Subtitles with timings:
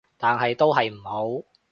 [0.17, 1.45] 但係都係唔好